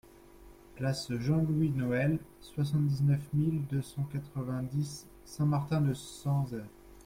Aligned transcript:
Place 0.77 1.11
Jean 1.19 1.43
Louis 1.47 1.69
Noel, 1.69 2.17
soixante-dix-neuf 2.41 3.21
mille 3.35 3.67
deux 3.67 3.83
cent 3.83 4.01
quatre-vingt-dix 4.11 5.05
Saint-Martin-de-Sanzay 5.25 6.63